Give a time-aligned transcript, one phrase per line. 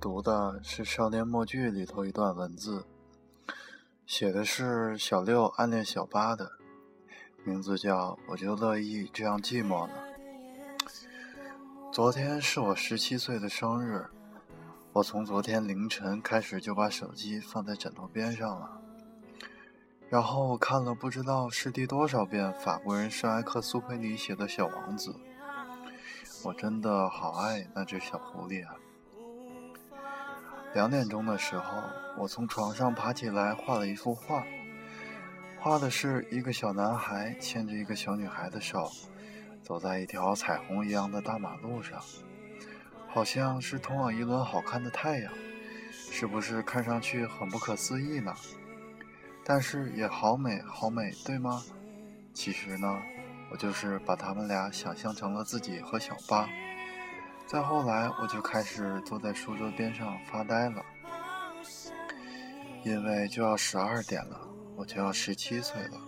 [0.00, 2.86] 读的是《少年默剧》里头一段文字，
[4.06, 6.52] 写的是小六暗恋小八的，
[7.44, 9.92] 名字叫“我就乐意这样寂寞了”。
[11.92, 14.06] 昨天是我十七岁的生日，
[14.94, 18.80] 我从昨天凌晨开始就把手机放在枕头边上了，
[20.08, 25.14] 然后我看了不知道是第多少遍法国人圣埃克苏佩里写的小王子，
[26.42, 28.74] 我真的好爱那只小狐狸啊！
[30.72, 31.82] 两点钟的时候，
[32.16, 34.44] 我从床上爬起来，画了一幅画。
[35.58, 38.88] 画的是一个小男孩牵着一个小女孩的手，
[39.62, 42.00] 走在一条彩虹一样的大马路上，
[43.08, 45.32] 好像是通往一轮好看的太阳，
[45.90, 48.32] 是不是看上去很不可思议呢？
[49.44, 51.62] 但是也好美，好美，对吗？
[52.32, 52.96] 其实呢，
[53.50, 56.48] 我就是把他们俩想象成了自己和小八。
[57.50, 60.80] 再后来，我就开始坐在书桌边上发呆了，
[62.84, 64.40] 因为就要十二点了，
[64.76, 66.00] 我就要十七岁了。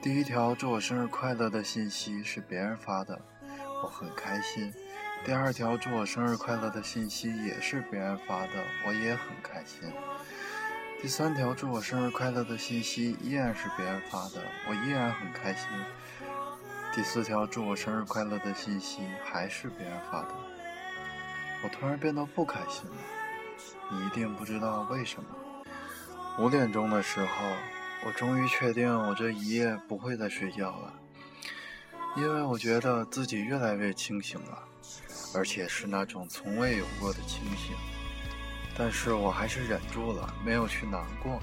[0.00, 3.20] 第一条祝我生日快乐的信息是别人发的，
[3.82, 4.70] 我很开心；
[5.24, 8.52] 第二条祝我生日快乐的信息也是别人发的，
[8.86, 9.90] 我也很开心；
[11.02, 15.68] 第三条祝我生日快乐的信息依然是别人发的，我依然很开心。
[16.94, 20.28] 第四条祝我生日快乐的信息还是别人发的，
[21.64, 22.96] 我突然变得不开心了。
[23.90, 25.28] 你一定不知道为什么。
[26.38, 27.26] 五点钟的时候，
[28.06, 30.94] 我终于确定我这一夜不会再睡觉了，
[32.16, 34.62] 因为我觉得自己越来越清醒了，
[35.34, 37.74] 而且是那种从未有过的清醒。
[38.78, 41.40] 但是我还是忍住了，没有去难过，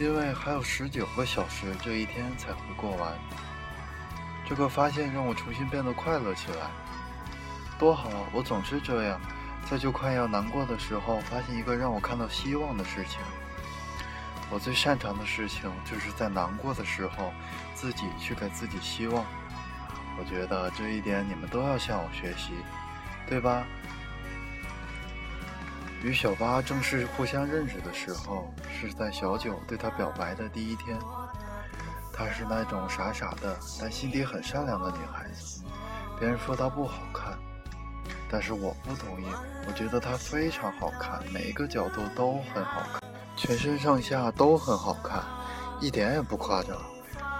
[0.00, 3.16] 因为还有十九个小时这一天才会过完。
[4.50, 6.66] 这个发现让我重新变得快乐起来，
[7.78, 8.10] 多好！
[8.32, 9.20] 我总是这样，
[9.64, 13.20] 在就快要难过的时候，发现一个让我看到希望的事情。
[14.50, 17.32] 我最擅长的事情就是在难过的时候，
[17.74, 19.24] 自己去给自己希望。
[20.18, 22.50] 我觉得这一点你们都要向我学习，
[23.28, 23.64] 对吧？
[26.02, 30.98] 与小八正式互相认识的时候，是在小九对他表白的第一天。
[32.20, 35.62] 她是那种傻傻的，但心底很善良的女孩子。
[36.18, 37.32] 别人说她不好看，
[38.30, 39.24] 但是我不同意。
[39.66, 43.00] 我觉得她非常好看，每一个角度都很好看，
[43.36, 45.24] 全身上下都很好看，
[45.80, 46.76] 一点也不夸张。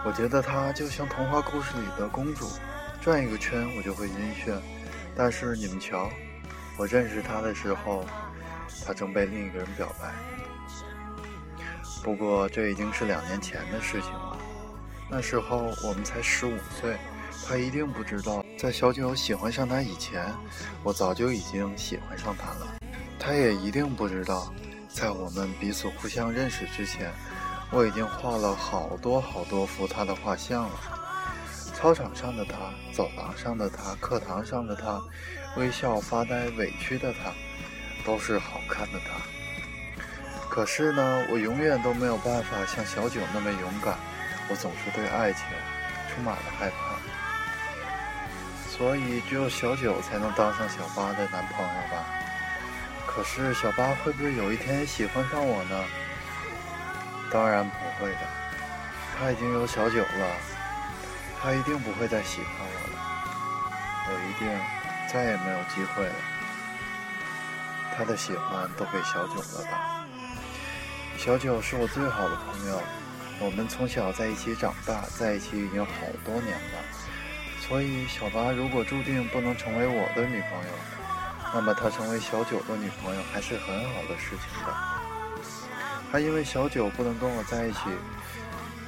[0.03, 2.49] 我觉得她就像童话故事里的公主，
[3.03, 4.59] 转一个圈我就会晕眩。
[5.15, 6.09] 但是你们瞧，
[6.79, 8.03] 我认识她的时候，
[8.87, 10.11] 她正被另一个人表白。
[12.03, 14.39] 不过这已经是两年前的事情了。
[15.13, 16.97] 那时候我们才十五岁，
[17.45, 20.25] 他一定不知道，在小九喜欢上他以前，
[20.85, 22.77] 我早就已经喜欢上他了。
[23.19, 24.55] 他也一定不知道，
[24.89, 27.13] 在我们彼此互相认识之前，
[27.73, 30.81] 我已经画了好多好多幅他的画像了。
[31.75, 32.55] 操场上的他，
[32.95, 35.03] 走廊上的他，课堂上的他，
[35.57, 37.33] 微笑发呆委屈的他，
[38.05, 39.21] 都是好看的他。
[40.49, 43.99] 可是呢，我永远都没有办法像小九那么勇敢。
[44.51, 45.45] 我总是对爱情
[46.13, 46.99] 充满了害怕，
[48.69, 52.05] 所以只有小九才能当上小八的男朋友吧。
[53.07, 55.85] 可是小八会不会有一天喜欢上我呢？
[57.31, 58.21] 当然不会的，
[59.17, 60.37] 他已经有小九了，
[61.41, 62.99] 他一定不会再喜欢我了，
[64.09, 64.51] 我一定
[65.13, 66.15] 再也没有机会了。
[67.97, 70.05] 他的喜欢都给小九了吧？
[71.17, 72.83] 小九是我最好的朋友。
[73.43, 75.93] 我们从小在一起长大，在一起已经好
[76.27, 76.79] 多年了。
[77.67, 80.71] 所以小八如果注定不能成为我的女朋友，
[81.55, 84.75] 那么她成为小九的女朋友还是很好的事情的。
[86.13, 87.79] 她因为小九不能跟我在一起，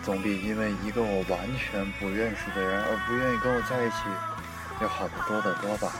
[0.02, 3.96] 总比因为一个我完全不认识的人而不愿意跟我在一起
[4.82, 5.92] 要好得多得多吧。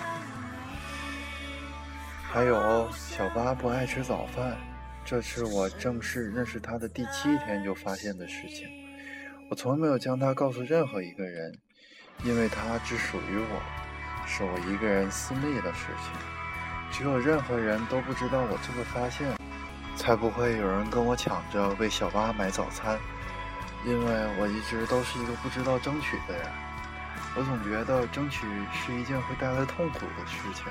[2.30, 4.58] 还有，小八不爱吃早饭。
[5.04, 8.68] 这是我正式认识他的第七天就发现的事情。
[9.50, 11.52] 我从来没有将他告诉任何一个人，
[12.24, 13.60] 因为他只属于我，
[14.26, 16.12] 是我一个人私密的事情。
[16.90, 19.28] 只有任何人都不知道我这个发现，
[19.96, 22.98] 才不会有人跟我抢着为小八买早餐。
[23.84, 26.46] 因为我一直都是一个不知道争取的人，
[27.34, 30.66] 我总觉得争取是一件会带来痛苦的事情，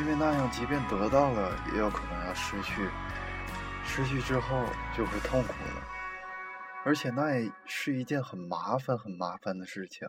[0.00, 2.88] 因为那样即便得到了，也有可能要失去。
[3.96, 5.84] 失去之后就会痛苦了，
[6.84, 10.08] 而且那也是一件很麻烦、很麻烦的事情。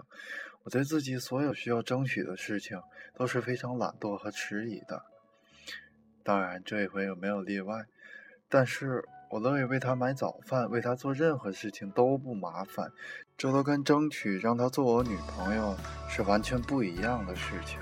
[0.63, 2.81] 我对自己所有需要争取的事情
[3.13, 5.05] 都是非常懒惰和迟疑的。
[6.23, 7.85] 当然这一回有没有例外，
[8.49, 12.91] 但是我乐意为他买早饭，为他做任何事情都不麻烦，
[13.37, 15.77] 这都跟争取让他做我女朋友
[16.09, 17.79] 是完全不一样的事情。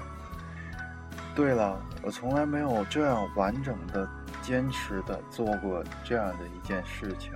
[1.34, 4.06] 对了，我从来没有这样完整的、
[4.44, 7.32] 坚持的做过这样的一件事情。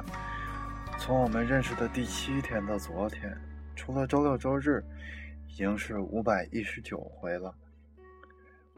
[1.00, 3.36] 从我们认识的第七天到昨天，
[3.76, 4.84] 除了周六周日，
[5.48, 7.56] 已经是五百一十九回了。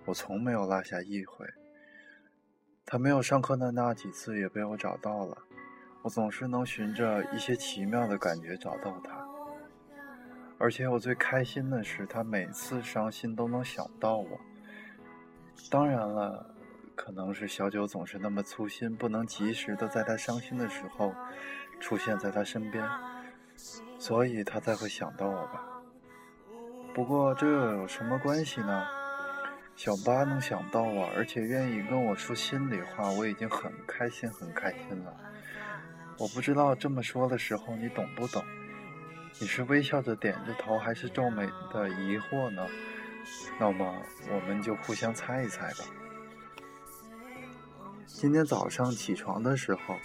[0.05, 1.45] 我从没有落下一回。
[2.85, 5.37] 他没有上课的那几次也被我找到了，
[6.01, 9.27] 我总是能循着一些奇妙的感觉找到他。
[10.57, 14.39] 而且我最开心的是，他每次伤心都能想到我。
[15.69, 16.55] 当然了，
[16.99, 21.15] 可能是小九总是那么粗心，不能及时的在他伤心的时候
[21.79, 22.85] 出现在他身边，
[23.97, 25.65] 所以他才会想到我吧。
[26.93, 28.85] 不过这又有什么关系呢？
[29.77, 35.15] 小八能想到我，而且愿意跟我说心里话，我已经很开心，很开心了。
[36.17, 38.43] 我不知道这么说的时候你懂不懂？
[39.39, 42.67] 你是微笑着点着头，还是皱眉的疑惑呢？
[43.57, 43.95] 那么
[44.29, 45.85] 我们就互相猜一猜吧。
[48.11, 49.95] 今天早上起床的时候，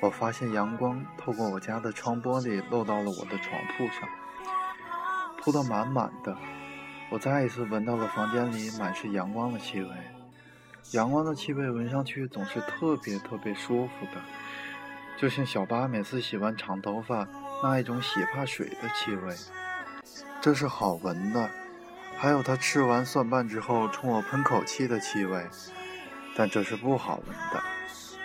[0.00, 4.08] 我发现阳光透过我家的窗玻璃漏到了我的床铺上，
[5.40, 6.36] 铺得满满的。
[7.10, 9.88] 我再一次闻到了房间里满是阳光的气味，
[10.92, 14.20] 阳光的气味闻上去总是特别特别舒服的，
[15.18, 17.26] 就像小八每次洗完长头发
[17.62, 19.34] 那一种洗发水的气味，
[20.40, 21.50] 这是好闻的。
[22.16, 25.44] 还有他吃完蒜瓣之后冲我喷口气的气味，
[26.34, 27.62] 但这是不好闻的。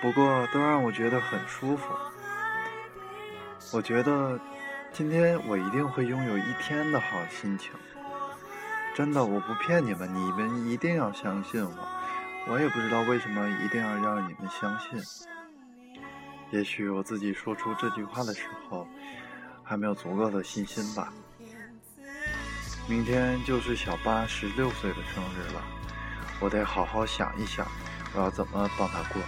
[0.02, 1.86] 不过都让我觉得很舒服。
[3.72, 4.40] 我觉得
[4.92, 7.72] 今天我一定会拥有一天的好心情。
[8.96, 11.88] 真的，我不骗你们，你们一定要相信我。
[12.48, 15.00] 我也不知道为什么一定要让你们相信。
[16.52, 18.88] 也许我自己说出这句话的时候，
[19.64, 21.14] 还没有足够的信心吧。
[22.88, 25.62] 明天就是小八十六岁的生日了，
[26.40, 27.68] 我得好好想一想，
[28.14, 29.22] 我要怎么帮他过。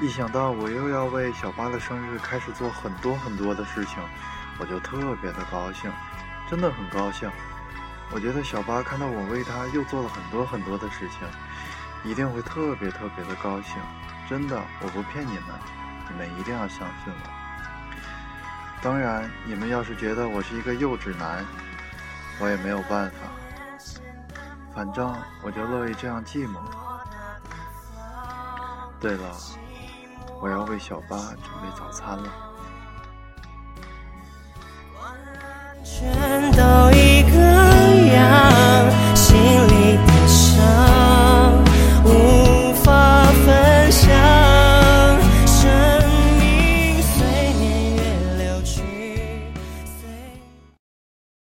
[0.00, 3.98] 一想到我又要为小八的生日开始做很多很多的事情，
[4.58, 5.90] 我就特别的高兴。
[6.48, 7.30] 真的很高兴，
[8.10, 11.26] 我觉得小八看到我为他又做了很多很多的事情，
[12.04, 13.76] 一定会特别特别的高兴。
[14.28, 15.44] 真的，我不骗你们，
[16.08, 17.30] 你们一定要相信我。
[18.82, 21.44] 当然，你们要是觉得我是一个幼稚男，
[22.38, 23.16] 我也没有办法。
[24.76, 25.10] 反正
[25.42, 26.58] 我就乐意这样寂寞。
[29.00, 29.34] 对了，
[30.38, 32.45] 我要为小八准备早餐了。